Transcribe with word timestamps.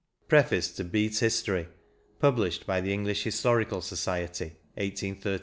—Preface 0.33 0.71
to 0.71 0.83
"Bede's 0.83 1.19
History," 1.19 1.67
puhlished 2.19 2.63
hy 2.63 2.81
the 2.81 2.91
English 2.91 3.21
Historical 3.23 3.81
Society, 3.83 4.55
1838. 4.73 5.21
45 5.21 5.29
XXII. 5.35 5.39